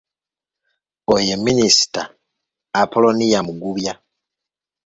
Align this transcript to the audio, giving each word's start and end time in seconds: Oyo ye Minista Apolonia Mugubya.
Oyo 1.13 1.23
ye 1.29 1.35
Minista 1.43 2.01
Apolonia 2.81 3.39
Mugubya. 3.47 3.93